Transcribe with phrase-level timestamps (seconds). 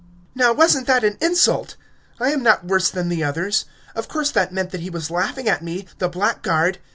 [0.33, 1.75] "Now, wasn't that an insult?
[2.19, 3.65] I am not worse than the others.
[3.95, 6.79] Of course that meant that he was laughing at me, the blackguard.